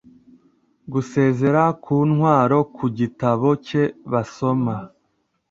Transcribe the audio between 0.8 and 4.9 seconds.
Gusezera ku ntwaroKu gitabo cye basoma